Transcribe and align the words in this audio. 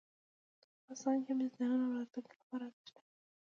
افغانستان 0.79 1.17
کې 1.25 1.31
مس 1.37 1.51
د 1.57 1.61
نن 1.69 1.79
او 1.85 1.93
راتلونکي 1.99 2.35
لپاره 2.41 2.63
ارزښت 2.67 2.89
لري. 2.95 3.09